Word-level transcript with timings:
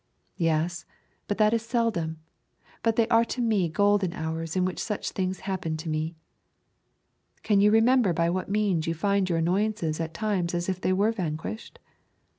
'Yes, 0.35 0.83
but 1.27 1.37
that 1.37 1.53
is 1.53 1.61
but 1.61 1.69
seldom; 1.69 2.21
but 2.81 2.95
they 2.95 3.07
are 3.09 3.23
to 3.25 3.39
me 3.39 3.69
golden 3.69 4.13
hours 4.13 4.55
in 4.55 4.65
which 4.65 4.79
such 4.81 5.11
things 5.11 5.41
happen 5.41 5.77
to 5.77 5.89
me.' 5.89 6.15
'Can 7.43 7.61
you 7.61 7.69
remember 7.69 8.11
by 8.11 8.27
what 8.27 8.49
means 8.49 8.87
you 8.87 8.95
find 8.95 9.29
your 9.29 9.37
annoyances 9.37 9.99
at 9.99 10.15
times 10.15 10.55
as 10.55 10.67
if 10.67 10.81
they 10.81 10.91
were 10.91 11.11
vanquished?' 11.11 11.77